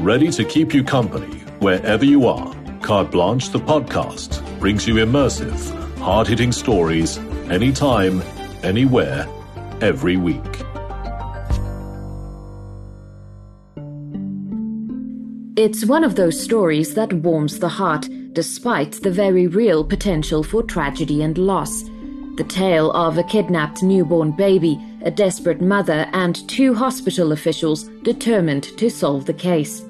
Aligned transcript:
ready 0.00 0.30
to 0.30 0.44
keep 0.44 0.72
you 0.72 0.82
company 0.82 1.38
wherever 1.60 2.04
you 2.04 2.26
are. 2.26 2.54
Carte 2.80 3.10
Blanche, 3.10 3.50
the 3.50 3.58
podcast, 3.58 4.40
brings 4.58 4.88
you 4.88 4.94
immersive, 4.94 5.98
hard 5.98 6.26
hitting 6.26 6.52
stories 6.52 7.18
anytime, 7.50 8.22
anywhere, 8.62 9.28
every 9.82 10.16
week. 10.16 10.40
It's 15.56 15.84
one 15.84 16.04
of 16.04 16.14
those 16.14 16.42
stories 16.42 16.94
that 16.94 17.12
warms 17.12 17.58
the 17.58 17.68
heart, 17.68 18.08
despite 18.32 19.02
the 19.02 19.10
very 19.10 19.46
real 19.46 19.84
potential 19.84 20.42
for 20.42 20.62
tragedy 20.62 21.22
and 21.22 21.36
loss. 21.36 21.82
The 22.36 22.46
tale 22.48 22.90
of 22.92 23.18
a 23.18 23.22
kidnapped 23.22 23.82
newborn 23.82 24.32
baby, 24.32 24.80
a 25.02 25.10
desperate 25.10 25.60
mother, 25.60 26.08
and 26.14 26.48
two 26.48 26.72
hospital 26.72 27.32
officials 27.32 27.84
determined 28.02 28.64
to 28.78 28.88
solve 28.88 29.26
the 29.26 29.34
case. 29.34 29.84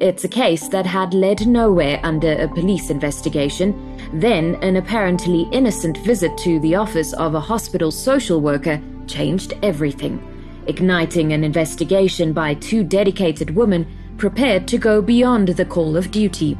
It's 0.00 0.24
a 0.24 0.28
case 0.28 0.66
that 0.68 0.86
had 0.86 1.12
led 1.12 1.46
nowhere 1.46 2.00
under 2.02 2.32
a 2.32 2.48
police 2.48 2.88
investigation. 2.88 3.98
Then, 4.14 4.54
an 4.62 4.76
apparently 4.76 5.42
innocent 5.52 5.98
visit 5.98 6.38
to 6.38 6.58
the 6.60 6.74
office 6.74 7.12
of 7.12 7.34
a 7.34 7.40
hospital 7.40 7.90
social 7.90 8.40
worker 8.40 8.80
changed 9.06 9.52
everything, 9.62 10.18
igniting 10.66 11.34
an 11.34 11.44
investigation 11.44 12.32
by 12.32 12.54
two 12.54 12.82
dedicated 12.82 13.54
women 13.54 13.86
prepared 14.16 14.66
to 14.68 14.78
go 14.78 15.02
beyond 15.02 15.48
the 15.48 15.66
call 15.66 15.98
of 15.98 16.10
duty. 16.10 16.56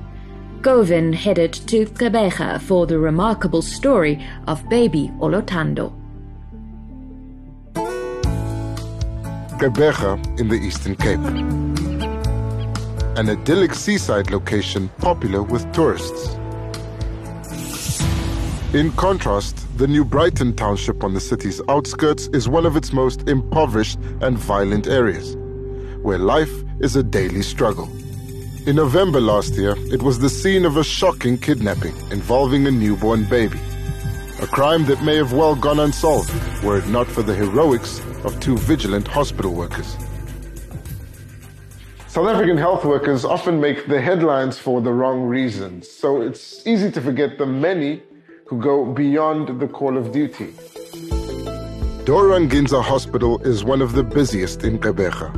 Govan 0.61 1.15
headed 1.15 1.55
to 1.55 1.87
Gqeberha 1.87 2.61
for 2.61 2.87
the 2.87 2.99
remarkable 2.99 3.63
story 3.63 4.23
of 4.49 4.69
baby 4.69 5.11
Olothando. 5.19 5.95
Gqeberha 9.59 10.39
in 10.39 10.49
the 10.49 10.57
Eastern 10.57 10.95
Cape. 10.95 11.70
An 13.17 13.29
idyllic 13.29 13.75
seaside 13.75 14.31
location 14.31 14.89
popular 14.99 15.43
with 15.43 15.71
tourists. 15.73 16.37
In 18.73 18.93
contrast, 18.93 19.67
the 19.79 19.89
New 19.89 20.05
Brighton 20.05 20.55
township 20.55 21.03
on 21.03 21.13
the 21.13 21.21
city's 21.21 21.61
outskirts 21.69 22.29
is 22.29 22.49
one 22.49 22.65
of 22.65 22.77
its 22.77 22.93
most 22.93 23.29
impoverished 23.29 23.99
and 24.21 24.39
violent 24.39 24.87
areas, 24.87 25.37
where 26.03 26.19
life 26.19 26.53
is 26.79 26.95
a 26.95 27.03
daily 27.03 27.43
struggle. 27.43 27.91
In 28.67 28.77
November 28.77 29.21
last 29.21 29.55
year, 29.55 29.75
it 29.93 30.03
was 30.03 30.21
the 30.21 30.31
scene 30.31 30.65
of 30.65 30.77
a 30.77 30.85
shocking 30.85 31.37
kidnapping 31.37 31.97
involving 32.13 32.69
a 32.69 32.71
newborn 32.71 33.25
baby. 33.25 33.59
A 34.41 34.47
crime 34.47 34.87
that 34.87 35.03
may 35.03 35.17
have 35.17 35.33
well 35.33 35.57
gone 35.57 35.81
unsolved 35.81 36.33
were 36.63 36.79
it 36.79 36.87
not 36.87 37.09
for 37.09 37.23
the 37.23 37.35
heroics 37.35 37.99
of 38.25 38.39
two 38.39 38.57
vigilant 38.57 39.09
hospital 39.09 39.53
workers. 39.53 39.97
South 42.11 42.27
African 42.27 42.59
health 42.59 42.85
workers 42.85 43.25
often 43.25 43.61
make 43.61 43.87
the 43.87 44.01
headlines 44.01 44.59
for 44.59 44.81
the 44.81 44.93
wrong 44.93 45.23
reasons, 45.23 45.89
so 45.89 46.21
it's 46.21 46.67
easy 46.67 46.91
to 46.91 47.01
forget 47.01 47.39
the 47.39 47.47
many 47.47 48.03
who 48.47 48.61
go 48.61 48.85
beyond 48.85 49.61
the 49.61 49.69
call 49.69 49.97
of 49.97 50.11
duty. 50.11 50.53
Dora 52.05 52.41
Nginza 52.41 52.83
Hospital 52.83 53.41
is 53.43 53.63
one 53.63 53.81
of 53.81 53.93
the 53.93 54.03
busiest 54.03 54.65
in 54.65 54.77
Gqeberha. 54.81 55.31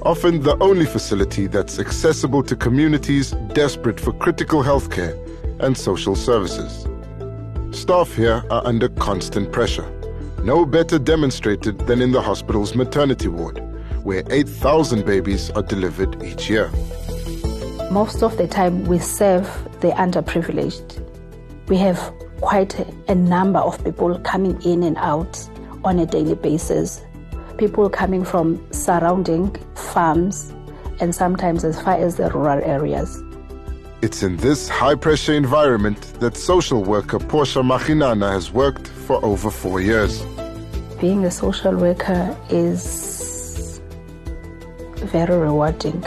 Often 0.00 0.40
the 0.40 0.56
only 0.62 0.86
facility 0.86 1.48
that's 1.48 1.78
accessible 1.78 2.42
to 2.44 2.56
communities 2.56 3.32
desperate 3.52 4.00
for 4.00 4.14
critical 4.14 4.62
healthcare 4.62 5.14
and 5.60 5.76
social 5.76 6.16
services. 6.16 6.88
Staff 7.78 8.10
here 8.14 8.42
are 8.48 8.66
under 8.66 8.88
constant 8.88 9.52
pressure, 9.52 9.86
no 10.42 10.64
better 10.64 10.98
demonstrated 10.98 11.78
than 11.80 12.00
in 12.00 12.10
the 12.10 12.22
hospital's 12.22 12.74
maternity 12.74 13.28
ward 13.28 13.60
where 14.04 14.22
8,000 14.30 15.04
babies 15.04 15.50
are 15.50 15.62
delivered 15.62 16.22
each 16.22 16.48
year. 16.48 16.70
Most 17.90 18.22
of 18.22 18.36
the 18.36 18.46
time, 18.46 18.84
we 18.84 18.98
serve 18.98 19.46
the 19.80 19.90
underprivileged. 19.92 21.02
We 21.68 21.78
have 21.78 21.98
quite 22.40 22.78
a 23.08 23.14
number 23.14 23.58
of 23.58 23.82
people 23.82 24.18
coming 24.20 24.60
in 24.62 24.82
and 24.82 24.96
out 24.98 25.48
on 25.84 25.98
a 25.98 26.06
daily 26.06 26.34
basis. 26.34 27.02
People 27.56 27.88
coming 27.88 28.24
from 28.24 28.64
surrounding 28.72 29.54
farms 29.74 30.52
and 31.00 31.14
sometimes 31.14 31.64
as 31.64 31.80
far 31.80 31.94
as 31.94 32.16
the 32.16 32.30
rural 32.30 32.62
areas. 32.62 33.22
It's 34.02 34.22
in 34.22 34.36
this 34.36 34.68
high 34.68 34.96
pressure 34.96 35.32
environment 35.32 36.20
that 36.20 36.36
social 36.36 36.82
worker 36.84 37.18
Portia 37.18 37.60
Machinana 37.60 38.30
has 38.32 38.52
worked 38.52 38.88
for 38.88 39.24
over 39.24 39.50
four 39.50 39.80
years. 39.80 40.22
Being 41.00 41.24
a 41.24 41.30
social 41.30 41.74
worker 41.74 42.36
is 42.50 43.13
very 45.04 45.36
rewarding 45.36 46.04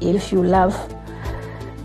if 0.00 0.32
you 0.32 0.42
love 0.42 0.74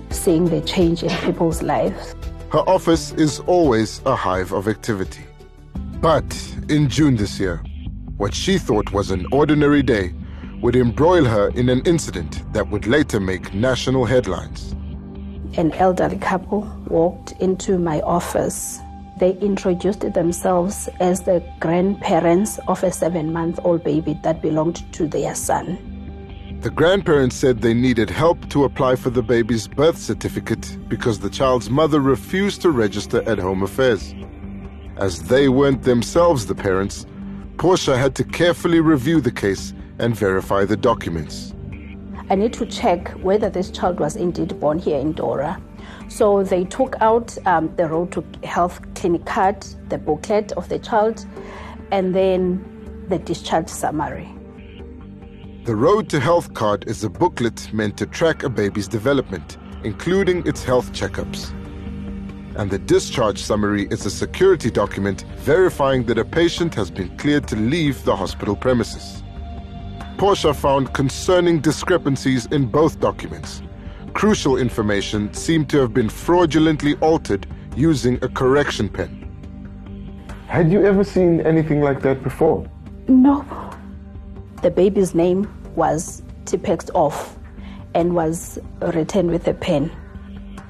seeing 0.10 0.46
the 0.46 0.62
change 0.62 1.04
in 1.04 1.10
people's 1.20 1.62
lives. 1.62 2.16
Her 2.52 2.60
office 2.70 3.12
is 3.14 3.40
always 3.42 4.02
a 4.06 4.16
hive 4.16 4.52
of 4.54 4.68
activity. 4.68 5.24
But 6.02 6.26
in 6.70 6.90
June 6.90 7.16
this 7.16 7.40
year, 7.40 7.58
what 8.18 8.34
she 8.34 8.58
thought 8.58 8.92
was 8.92 9.12
an 9.12 9.26
ordinary 9.32 9.84
day 9.84 10.14
would 10.62 10.76
embroil 10.76 11.26
her 11.26 11.50
in 11.50 11.70
an 11.70 11.82
incident 11.86 12.42
that 12.54 12.70
would 12.70 12.88
later 12.88 13.20
make 13.20 13.54
national 13.54 14.06
headlines. 14.06 14.72
An 15.58 15.72
elderly 15.74 16.18
couple 16.18 16.62
walked 16.88 17.34
into 17.40 17.78
my 17.78 18.02
office. 18.02 18.80
They 19.20 19.38
introduced 19.38 20.02
themselves 20.14 20.90
as 21.00 21.22
the 21.22 21.44
grandparents 21.60 22.60
of 22.68 22.84
a 22.84 22.92
seven 22.92 23.32
month 23.32 23.60
old 23.64 23.84
baby 23.84 24.20
that 24.24 24.42
belonged 24.42 24.92
to 24.94 25.08
their 25.08 25.36
son. 25.36 25.95
The 26.66 26.72
grandparents 26.72 27.36
said 27.36 27.62
they 27.62 27.76
needed 27.76 28.10
help 28.10 28.50
to 28.50 28.64
apply 28.64 28.96
for 28.96 29.12
the 29.12 29.22
baby's 29.22 29.68
birth 29.68 30.00
certificate 30.00 30.80
because 30.90 31.20
the 31.20 31.30
child's 31.30 31.70
mother 31.70 32.00
refused 32.00 32.64
to 32.64 32.72
register 32.72 33.22
at 33.30 33.38
Home 33.38 33.62
Affairs. 33.62 34.16
As 34.98 35.22
they 35.22 35.48
weren't 35.48 35.84
themselves 35.84 36.48
the 36.48 36.56
parents, 36.56 37.06
Portia 37.60 37.96
had 37.96 38.16
to 38.16 38.24
carefully 38.24 38.80
review 38.80 39.22
the 39.22 39.32
case 39.32 39.76
and 40.00 40.16
verify 40.16 40.66
the 40.66 40.76
documents. 40.76 41.54
I 42.32 42.34
need 42.34 42.54
to 42.54 42.66
check 42.66 43.10
whether 43.22 43.52
this 43.52 43.70
child 43.70 44.00
was 44.00 44.16
indeed 44.16 44.60
born 44.60 44.80
here 44.80 44.98
in 44.98 45.12
Dora. 45.12 45.62
So 46.08 46.42
they 46.42 46.64
took 46.64 46.96
out 47.00 47.38
um, 47.46 47.76
the 47.76 47.88
road 47.88 48.12
to 48.14 48.24
health 48.44 48.82
clinic 48.96 49.26
card, 49.26 49.62
the 49.90 50.00
booklet 50.00 50.52
of 50.54 50.68
the 50.70 50.80
child, 50.80 51.28
and 51.92 52.16
then 52.16 53.06
the 53.08 53.20
discharge 53.20 53.70
summary. 53.70 54.36
The 55.66 55.76
Road 55.76 56.10
to 56.10 56.20
Health 56.20 56.54
card 56.54 56.88
is 56.88 57.04
a 57.04 57.10
booklet 57.10 57.74
meant 57.74 57.98
to 57.98 58.06
track 58.06 58.44
a 58.44 58.50
baby's 58.50 58.88
development, 58.88 59.58
including 59.84 60.46
its 60.46 60.64
health 60.64 60.94
checkups. 60.94 61.50
And 62.56 62.70
the 62.70 62.78
discharge 62.78 63.42
summary 63.42 63.88
is 63.90 64.06
a 64.06 64.12
security 64.12 64.70
document 64.70 65.26
verifying 65.38 66.04
that 66.04 66.20
a 66.20 66.24
patient 66.24 66.76
has 66.76 66.92
been 66.92 67.18
cleared 67.18 67.48
to 67.48 67.56
leave 67.56 68.04
the 68.04 68.16
hospital 68.16 68.56
premises. 68.56 69.24
Portia 70.20 70.54
found 70.54 70.94
concerning 70.94 71.62
discrepancies 71.62 72.46
in 72.52 72.68
both 72.68 73.00
documents. 73.00 73.64
Crucial 74.14 74.58
information 74.58 75.34
seemed 75.34 75.68
to 75.72 75.80
have 75.80 75.96
been 75.96 76.10
fraudulently 76.10 76.94
altered 76.98 77.48
using 77.76 78.24
a 78.24 78.30
correction 78.30 78.88
pen. 78.88 79.10
Had 80.46 80.72
you 80.72 80.86
ever 80.86 81.04
seen 81.04 81.42
anything 81.42 81.82
like 81.82 82.04
that 82.04 82.22
before? 82.22 82.70
No. 83.08 83.65
The 84.66 84.72
baby's 84.72 85.14
name 85.14 85.48
was 85.76 86.24
tipexed 86.46 86.90
off 86.96 87.38
and 87.94 88.16
was 88.16 88.58
written 88.82 89.28
with 89.28 89.48
a 89.48 89.54
pen. 89.54 89.92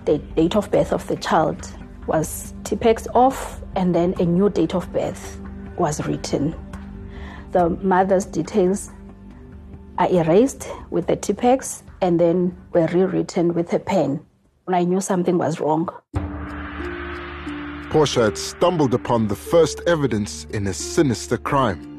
The 0.04 0.18
date 0.18 0.58
of 0.58 0.70
birth 0.70 0.92
of 0.92 1.08
the 1.08 1.16
child 1.16 1.72
was 2.06 2.54
tipexed 2.64 3.08
off, 3.16 3.62
and 3.78 3.96
then 3.96 4.14
a 4.20 4.26
new 4.26 4.50
date 4.50 4.76
of 4.76 4.92
birth 4.92 5.40
was 5.78 6.06
written. 6.06 6.54
The 7.54 7.70
mother's 7.70 8.26
details 8.26 8.92
are 9.98 10.10
erased 10.10 10.68
with 10.90 11.08
the 11.08 11.16
tipex 11.16 11.84
and 12.02 12.20
then 12.20 12.54
were 12.74 12.88
rewritten 12.88 13.54
with 13.54 13.72
a 13.72 13.80
pen. 13.80 14.20
I 14.68 14.84
knew 14.84 15.00
something 15.00 15.38
was 15.38 15.62
wrong. 15.62 15.88
Portia 17.92 18.24
had 18.24 18.38
stumbled 18.38 18.94
upon 18.94 19.30
the 19.30 19.38
first 19.38 19.80
evidence 19.88 20.44
in 20.52 20.68
a 20.68 20.74
sinister 20.74 21.38
crime. 21.38 21.95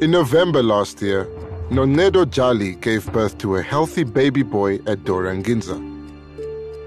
In 0.00 0.12
November 0.12 0.62
last 0.62 1.02
year, 1.02 1.26
Noncedo 1.68 2.24
Jali 2.24 2.74
gave 2.76 3.12
birth 3.12 3.36
to 3.36 3.56
a 3.56 3.62
healthy 3.62 4.02
baby 4.02 4.42
boy 4.42 4.78
at 4.86 5.04
Dora 5.04 5.36
Nginza. 5.36 5.78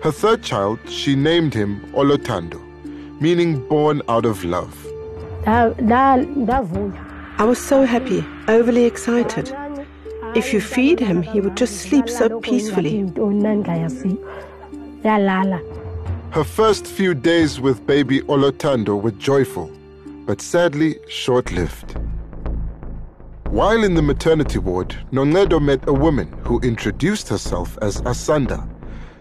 Her 0.02 0.12
third 0.12 0.42
child, 0.42 0.80
she 0.90 1.16
named 1.16 1.54
him 1.54 1.80
Olothando, 1.94 2.60
meaning 3.22 3.68
born 3.68 4.02
out 4.10 4.26
of 4.26 4.44
love. 4.44 4.76
I 5.46 5.68
was 7.44 7.60
so 7.60 7.86
happy, 7.86 8.26
overly 8.48 8.86
excited. 8.86 9.56
If 10.36 10.52
you 10.52 10.60
feed 10.60 11.00
him, 11.00 11.22
he 11.22 11.40
would 11.40 11.56
just 11.56 11.82
sleep 11.82 12.10
so 12.10 12.40
peacefully. 12.40 13.02
Her 16.32 16.44
first 16.44 16.88
few 16.88 17.14
days 17.14 17.60
with 17.60 17.86
baby 17.86 18.22
Olothando 18.22 19.00
were 19.00 19.12
joyful, 19.12 19.70
but 20.26 20.42
sadly 20.42 20.98
short 21.08 21.52
lived. 21.52 21.96
While 23.54 23.84
in 23.84 23.94
the 23.94 24.02
maternity 24.02 24.58
ward, 24.58 24.96
Noncedo 25.12 25.62
met 25.62 25.88
a 25.88 25.94
woman 25.94 26.28
who 26.44 26.60
introduced 26.62 27.30
herself 27.30 27.78
as 27.84 28.02
Asanda. 28.02 28.68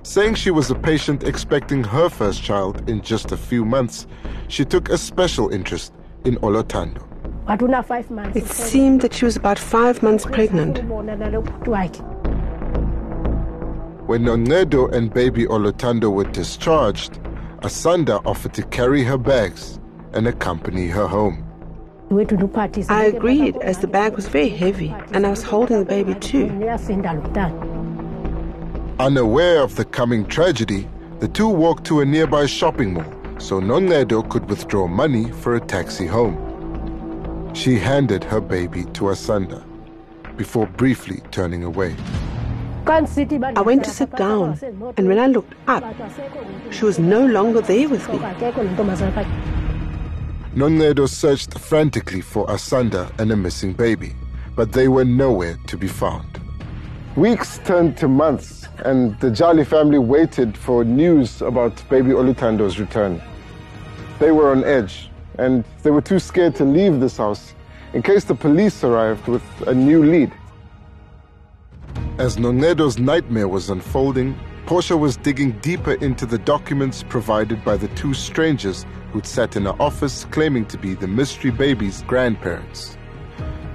Saying 0.04 0.36
she 0.36 0.50
was 0.50 0.70
a 0.70 0.74
patient 0.74 1.22
expecting 1.22 1.84
her 1.84 2.08
first 2.08 2.42
child 2.42 2.88
in 2.88 3.02
just 3.02 3.30
a 3.32 3.36
few 3.36 3.66
months, 3.66 4.06
she 4.48 4.64
took 4.64 4.88
a 4.88 4.96
special 4.96 5.50
interest 5.50 5.92
in 6.24 6.36
Olothando. 6.36 7.06
It 8.34 8.46
seemed 8.46 9.02
that 9.02 9.12
she 9.12 9.26
was 9.26 9.36
about 9.36 9.58
five 9.58 10.02
months 10.02 10.24
pregnant. 10.24 10.78
When 14.06 14.24
Noncedo 14.24 14.90
and 14.94 15.12
baby 15.12 15.44
Olothando 15.44 16.10
were 16.10 16.24
discharged, 16.24 17.20
Asanda 17.60 18.22
offered 18.24 18.54
to 18.54 18.62
carry 18.62 19.04
her 19.04 19.18
bags 19.18 19.78
and 20.14 20.26
accompany 20.26 20.88
her 20.88 21.06
home. 21.06 21.51
I 22.12 23.04
agreed 23.04 23.56
as 23.62 23.78
the 23.78 23.86
bag 23.86 24.14
was 24.14 24.28
very 24.28 24.48
heavy 24.48 24.94
and 25.12 25.26
I 25.26 25.30
was 25.30 25.42
holding 25.42 25.78
the 25.78 25.84
baby 25.84 26.14
too. 26.14 26.46
Unaware 28.98 29.62
of 29.62 29.76
the 29.76 29.84
coming 29.84 30.26
tragedy, 30.26 30.88
the 31.20 31.28
two 31.28 31.48
walked 31.48 31.84
to 31.86 32.00
a 32.00 32.04
nearby 32.04 32.46
shopping 32.46 32.94
mall 32.94 33.22
so 33.38 33.60
Noncedo 33.60 34.28
could 34.28 34.48
withdraw 34.48 34.86
money 34.86 35.30
for 35.32 35.56
a 35.56 35.60
taxi 35.60 36.06
home. 36.06 36.36
She 37.54 37.78
handed 37.78 38.22
her 38.24 38.40
baby 38.40 38.84
to 38.94 39.10
Asanda 39.10 39.64
before 40.36 40.66
briefly 40.66 41.20
turning 41.30 41.64
away. 41.64 41.96
I 42.86 43.62
went 43.64 43.84
to 43.84 43.90
sit 43.90 44.10
down, 44.16 44.58
and 44.96 45.08
when 45.08 45.18
I 45.18 45.26
looked 45.26 45.54
up, 45.68 45.84
she 46.70 46.84
was 46.84 46.98
no 46.98 47.24
longer 47.26 47.60
there 47.60 47.88
with 47.88 48.08
me. 48.08 48.18
Noncedo 50.54 51.08
searched 51.08 51.58
frantically 51.58 52.20
for 52.20 52.46
Asanda 52.46 53.10
and 53.18 53.32
a 53.32 53.36
missing 53.36 53.72
baby, 53.72 54.14
but 54.54 54.70
they 54.70 54.86
were 54.86 55.04
nowhere 55.04 55.58
to 55.66 55.78
be 55.78 55.88
found. 55.88 56.26
Weeks 57.16 57.58
turned 57.64 57.96
to 57.96 58.06
months, 58.06 58.68
and 58.84 59.18
the 59.20 59.30
Jali 59.30 59.64
family 59.64 59.98
waited 59.98 60.54
for 60.54 60.84
news 60.84 61.40
about 61.40 61.82
baby 61.88 62.10
Olothando's 62.10 62.78
return. 62.78 63.22
They 64.18 64.30
were 64.30 64.50
on 64.50 64.62
edge, 64.64 65.08
and 65.38 65.64
they 65.82 65.90
were 65.90 66.02
too 66.02 66.18
scared 66.18 66.54
to 66.56 66.64
leave 66.64 67.00
this 67.00 67.16
house 67.16 67.54
in 67.94 68.02
case 68.02 68.24
the 68.24 68.34
police 68.34 68.84
arrived 68.84 69.28
with 69.28 69.42
a 69.66 69.74
new 69.74 70.04
lead. 70.04 70.32
As 72.18 72.36
Noncedo's 72.36 72.98
nightmare 72.98 73.48
was 73.48 73.70
unfolding, 73.70 74.38
Portia 74.66 74.96
was 74.96 75.16
digging 75.16 75.52
deeper 75.58 75.94
into 75.94 76.24
the 76.24 76.38
documents 76.38 77.02
provided 77.02 77.64
by 77.64 77.76
the 77.76 77.88
two 77.88 78.14
strangers 78.14 78.86
who'd 79.12 79.26
sat 79.26 79.56
in 79.56 79.64
her 79.64 79.74
office 79.82 80.24
claiming 80.26 80.64
to 80.66 80.78
be 80.78 80.94
the 80.94 81.08
mystery 81.08 81.50
baby's 81.50 82.02
grandparents. 82.02 82.96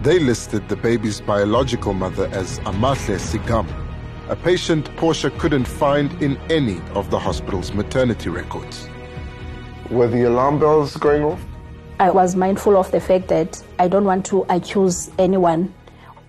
They 0.02 0.18
listed 0.18 0.70
the 0.70 0.78
baby's 0.78 1.20
biological 1.20 1.94
mother 1.94 2.28
as 2.32 2.60
Amahle 2.60 3.20
Sigam, 3.20 3.68
a 4.30 4.36
patient 4.38 4.96
Portia 4.96 5.30
couldn't 5.32 5.66
find 5.66 6.12
in 6.24 6.38
any 6.50 6.80
of 6.96 7.10
the 7.10 7.20
hospital's 7.20 7.74
maternity 7.74 8.30
records. 8.30 8.88
Were 9.90 10.08
the 10.08 10.24
alarm 10.24 10.58
bells 10.58 10.96
going 10.96 11.24
off? 11.24 11.44
I 12.00 12.12
was 12.12 12.36
mindful 12.36 12.78
of 12.78 12.92
the 12.92 13.02
fact 13.02 13.28
that 13.28 13.62
I 13.78 13.90
don't 13.90 14.06
want 14.06 14.26
to 14.28 14.46
accuse 14.50 15.12
anyone 15.20 15.74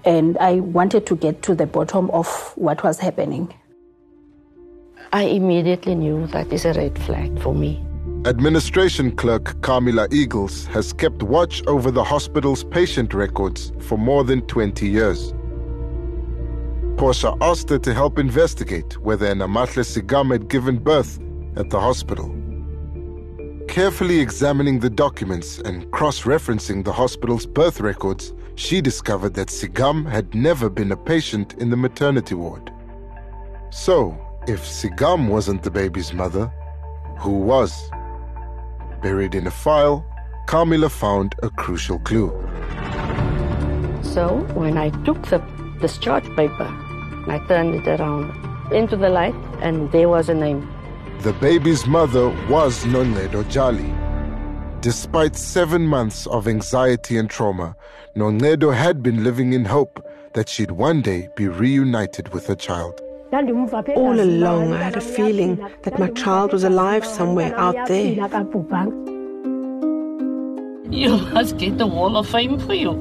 and 0.05 0.37
I 0.39 0.61
wanted 0.61 1.07
to 1.07 1.17
get 1.17 1.43
to 1.43 1.55
the 1.55 1.67
bottom 1.67 2.11
of 2.11 2.53
what 2.57 2.83
was 2.83 2.99
happening. 2.99 3.55
I 5.13 5.23
immediately 5.23 5.95
knew 5.95 6.27
that 6.29 6.53
is 6.53 6.67
a 6.67 6.75
red 6.75 6.99
flag 6.99 7.41
for 7.41 7.55
me. 7.55 7.83
Administration 8.27 9.11
clerk 9.17 9.59
Carmilla 9.63 10.07
Eagles 10.11 10.67
has 10.67 10.93
kept 10.93 11.23
watch 11.23 11.63
over 11.67 11.91
the 11.91 12.05
hospital's 12.05 12.65
patient 12.65 13.15
records 13.15 13.73
for 13.81 13.97
more 13.97 14.23
than 14.23 14.43
20 14.43 14.87
years. 14.87 15.33
Portia 16.99 17.33
asked 17.41 17.71
her 17.71 17.79
to 17.79 17.95
help 17.95 18.19
investigate 18.19 18.99
whether 19.01 19.27
an 19.27 19.39
Amahle 19.39 19.85
Sigam 19.85 20.31
had 20.31 20.49
given 20.49 20.79
birth 20.79 21.19
at 21.57 21.71
the 21.71 21.81
hospital. 21.81 22.35
Carefully 23.67 24.21
examining 24.21 24.81
the 24.81 24.91
documents 24.91 25.59
and 25.61 25.91
cross 25.91 26.23
referencing 26.23 26.85
the 26.85 26.93
hospital's 26.93 27.47
birth 27.47 27.81
records, 27.81 28.35
she 28.57 28.81
discovered 28.83 29.35
that 29.35 29.49
Sigam 29.49 30.07
had 30.07 30.35
never 30.35 30.69
been 30.69 30.93
a 30.93 30.97
patient 30.97 31.55
in 31.55 31.71
the 31.71 31.77
maternity 31.77 32.35
ward. 32.35 32.71
So, 33.71 34.19
if 34.49 34.65
Sigam 34.65 35.29
wasn't 35.29 35.63
the 35.63 35.71
baby's 35.71 36.15
mother, 36.15 36.51
who 37.19 37.33
was? 37.33 37.91
Buried 39.03 39.35
in 39.35 39.47
a 39.47 39.51
file, 39.51 40.07
Carmilla 40.47 40.89
found 40.89 41.35
a 41.43 41.51
crucial 41.51 41.99
clue. 41.99 42.31
So, 44.03 44.39
when 44.55 44.79
I 44.79 44.89
took 45.05 45.21
the 45.27 45.39
discharge 45.83 46.25
paper, 46.35 46.67
I 47.29 47.45
turned 47.47 47.75
it 47.75 47.87
around 47.87 48.33
into 48.73 48.97
the 48.97 49.11
light, 49.11 49.35
and 49.61 49.93
there 49.93 50.09
was 50.09 50.31
a 50.31 50.35
name. 50.35 50.67
The 51.21 51.35
baby's 51.35 51.87
mother 51.87 52.31
was 52.49 52.85
Noncedo 52.85 53.47
Jali. 53.51 53.93
Despite 54.81 55.37
seven 55.37 55.87
months 55.87 56.27
of 56.29 56.49
anxiety 56.49 57.19
and 57.19 57.29
trauma, 57.29 57.77
Noncedo 58.17 58.75
had 58.75 59.03
been 59.03 59.23
living 59.25 59.53
in 59.53 59.67
hope 59.67 60.03
that 60.33 60.49
she'd 60.49 60.71
one 60.71 61.03
day 61.03 61.29
be 61.37 61.49
reunited 61.49 62.33
with 62.33 62.47
her 62.47 62.55
child. 62.55 63.03
All 63.31 64.21
along, 64.21 64.73
I 64.73 64.83
had 64.83 64.97
a 64.97 65.01
feeling 65.01 65.57
that 65.83 65.99
my 65.99 66.09
child 66.11 66.53
was 66.53 66.65
alive 66.65 67.05
somewhere 67.05 67.55
out 67.59 67.87
there. 67.87 68.13
You 70.91 71.19
must 71.35 71.59
get 71.59 71.77
the 71.77 71.87
wall 71.87 72.17
of 72.17 72.27
fame 72.27 72.59
for 72.59 72.73
you. 72.73 72.95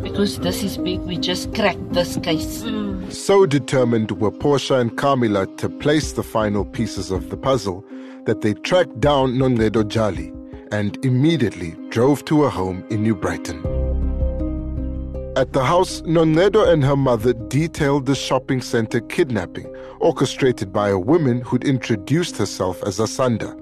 Because 0.00 0.38
this 0.38 0.62
is 0.62 0.78
big, 0.78 1.00
we 1.00 1.16
just 1.16 1.52
cracked 1.54 1.92
this 1.92 2.16
case. 2.18 2.64
So 3.08 3.46
determined 3.46 4.12
were 4.12 4.30
Portia 4.30 4.76
and 4.76 4.96
Carmilla 4.96 5.46
to 5.56 5.68
place 5.68 6.12
the 6.12 6.22
final 6.22 6.64
pieces 6.64 7.10
of 7.10 7.30
the 7.30 7.36
puzzle 7.36 7.84
that 8.26 8.42
they 8.42 8.54
tracked 8.54 9.00
down 9.00 9.34
Noncedo 9.34 9.82
Jali 9.82 10.32
and 10.70 11.04
immediately 11.04 11.74
drove 11.88 12.24
to 12.26 12.42
her 12.42 12.48
home 12.48 12.84
in 12.90 13.02
New 13.02 13.14
Brighton. 13.16 13.83
At 15.36 15.52
the 15.52 15.64
house, 15.64 16.00
Noncedo 16.02 16.68
and 16.68 16.84
her 16.84 16.94
mother 16.94 17.32
detailed 17.32 18.06
the 18.06 18.14
shopping 18.14 18.62
center 18.62 19.00
kidnapping, 19.00 19.66
orchestrated 19.98 20.72
by 20.72 20.90
a 20.90 20.98
woman 20.98 21.40
who'd 21.40 21.64
introduced 21.64 22.36
herself 22.36 22.80
as 22.84 23.00
Asanda. 23.00 23.60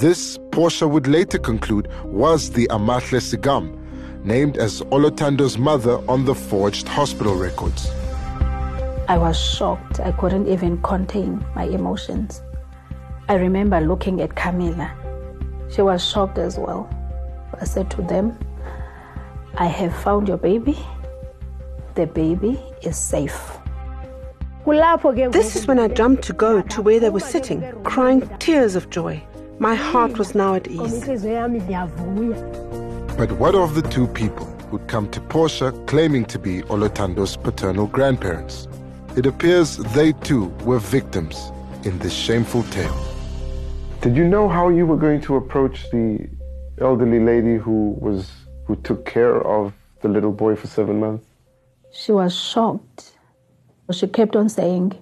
This, 0.00 0.40
Portia 0.50 0.88
would 0.88 1.06
later 1.06 1.38
conclude, 1.38 1.88
was 2.04 2.50
the 2.50 2.66
Amahle 2.72 3.20
Sigam, 3.20 3.78
named 4.24 4.56
as 4.56 4.80
Olothando's 4.90 5.56
mother 5.56 6.00
on 6.08 6.24
the 6.24 6.34
forged 6.34 6.88
hospital 6.88 7.36
records. 7.36 7.88
I 9.06 9.18
was 9.18 9.38
shocked. 9.38 10.00
I 10.00 10.10
couldn't 10.10 10.48
even 10.48 10.82
contain 10.82 11.46
my 11.54 11.62
emotions. 11.62 12.42
I 13.28 13.34
remember 13.34 13.80
looking 13.80 14.20
at 14.20 14.34
Carmilla. 14.34 14.92
She 15.70 15.80
was 15.80 16.04
shocked 16.04 16.38
as 16.38 16.58
well. 16.58 16.90
I 17.60 17.64
said 17.66 17.88
to 17.92 18.02
them, 18.02 18.36
I 19.60 19.66
have 19.66 19.92
found 20.04 20.28
your 20.28 20.36
baby. 20.36 20.78
The 21.96 22.06
baby 22.06 22.62
is 22.82 22.96
safe. 22.96 23.58
This 24.64 25.56
is 25.56 25.66
when 25.66 25.80
I 25.80 25.88
jumped 25.88 26.22
to 26.26 26.32
go 26.32 26.62
to 26.62 26.80
where 26.80 27.00
they 27.00 27.10
were 27.10 27.18
sitting, 27.18 27.60
crying 27.82 28.20
tears 28.38 28.76
of 28.76 28.88
joy. 28.90 29.20
My 29.58 29.74
heart 29.74 30.16
was 30.16 30.36
now 30.36 30.54
at 30.54 30.68
ease. 30.68 31.00
But 33.16 33.32
what 33.32 33.56
of 33.56 33.74
the 33.74 33.82
two 33.90 34.06
people 34.06 34.46
who'd 34.70 34.86
come 34.86 35.10
to 35.10 35.20
Portia 35.20 35.72
claiming 35.88 36.24
to 36.26 36.38
be 36.38 36.62
Olothando's 36.62 37.36
paternal 37.36 37.88
grandparents? 37.88 38.68
It 39.16 39.26
appears 39.26 39.78
they 39.78 40.12
too 40.12 40.44
were 40.62 40.78
victims 40.78 41.50
in 41.82 41.98
this 41.98 42.14
shameful 42.14 42.62
tale. 42.64 42.96
Did 44.02 44.16
you 44.16 44.28
know 44.28 44.48
how 44.48 44.68
you 44.68 44.86
were 44.86 44.96
going 44.96 45.20
to 45.22 45.34
approach 45.34 45.90
the 45.90 46.28
elderly 46.80 47.18
lady 47.18 47.56
who 47.56 47.96
was 47.98 48.30
who 48.68 48.76
took 48.76 49.06
care 49.06 49.40
of 49.40 49.72
the 50.02 50.08
little 50.08 50.30
boy 50.30 50.54
for 50.54 50.66
seven 50.66 51.00
months? 51.00 51.26
She 51.90 52.12
was 52.12 52.38
shocked. 52.38 53.14
She 53.90 54.06
kept 54.06 54.36
on 54.36 54.50
saying, 54.50 54.92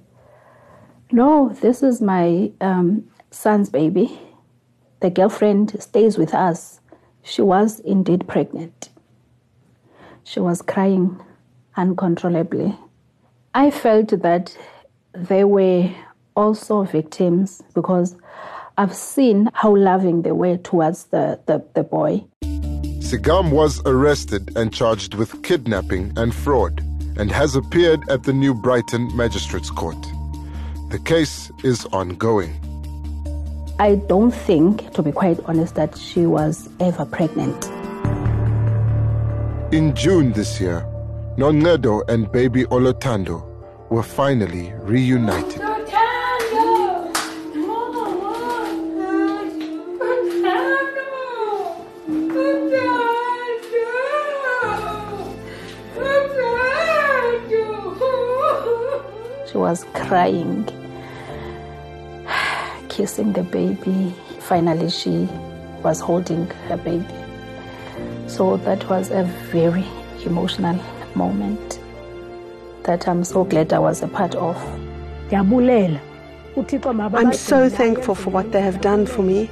No, 1.11 1.51
this 1.61 1.83
is 1.83 2.01
my 2.01 2.53
um, 2.61 3.11
son's 3.33 3.69
baby. 3.69 4.19
The 5.01 5.11
girlfriend 5.11 5.83
stays 5.83 6.17
with 6.17 6.33
us. 6.33 6.81
She 7.25 7.43
was 7.43 7.81
indeed 7.81 8.29
pregnant. 8.29 8.89
She 10.23 10.39
was 10.39 10.63
crying 10.63 11.21
uncontrollably. 11.77 12.79
I 13.53 13.73
felt 13.73 14.11
that 14.23 14.57
they 15.13 15.43
were 15.43 15.93
also 16.37 16.85
victims 16.85 17.63
because 17.75 18.17
I've 18.79 18.95
seen 18.95 19.51
how 19.55 19.75
loving 19.75 20.23
they 20.23 20.33
were 20.33 20.57
towards 20.57 21.07
the, 21.07 21.41
the, 21.47 21.65
the 21.75 21.83
boy. 21.83 22.25
Sigam 23.07 23.53
was 23.53 23.81
arrested 23.87 24.57
and 24.57 24.73
charged 24.73 25.15
with 25.15 25.41
kidnapping 25.45 26.13
and 26.17 26.35
fraud 26.35 26.81
and 27.17 27.31
has 27.31 27.55
appeared 27.55 28.01
at 28.11 28.25
the 28.25 28.33
New 28.33 28.53
Brighton 28.53 29.17
Magistrates 29.17 29.71
Court. 29.71 29.97
The 30.91 30.99
case 30.99 31.53
is 31.63 31.85
ongoing. 31.93 32.59
I 33.79 33.95
don't 33.95 34.33
think, 34.33 34.93
to 34.95 35.03
be 35.03 35.13
quite 35.13 35.39
honest, 35.45 35.77
that 35.77 35.97
she 35.97 36.27
was 36.27 36.69
ever 36.81 37.05
pregnant. 37.05 37.67
In 39.73 39.95
June 39.95 40.33
this 40.33 40.61
year, 40.61 40.85
Noncedo 41.37 42.03
and 42.09 42.33
baby 42.33 42.65
Olothando 42.65 43.47
were 43.89 44.03
finally 44.03 44.73
reunited. 44.79 45.66
Was 59.67 59.85
crying, 59.95 60.65
kissing 62.89 63.33
the 63.33 63.43
baby. 63.43 64.15
Finally, 64.39 64.89
she 64.91 65.29
was 65.83 65.99
holding 65.99 66.47
her 66.69 66.77
baby. 66.77 67.17
So 68.29 68.59
that 68.59 68.89
was 68.89 69.11
a 69.11 69.25
very 69.51 69.85
emotional 70.25 70.79
moment 71.17 71.81
that 72.85 73.09
I'm 73.09 73.25
so 73.25 73.43
glad 73.43 73.73
I 73.73 73.81
was 73.81 74.05
a 74.05 74.07
part 74.07 74.37
of. 74.37 74.57
I'm 77.19 77.33
so 77.33 77.69
thankful 77.69 78.15
for 78.15 78.31
what 78.31 78.53
they 78.53 78.61
have 78.61 78.81
done 78.81 79.05
for 79.05 79.23
me. 79.23 79.51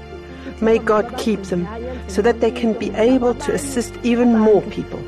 May 0.61 0.79
God 0.79 1.13
keep 1.19 1.43
them 1.43 1.67
so 2.07 2.23
that 2.23 2.41
they 2.41 2.53
can 2.53 2.73
be 2.79 2.91
able 2.93 3.35
to 3.35 3.53
assist 3.53 3.93
even 4.05 4.39
more 4.39 4.63
people. 4.63 5.03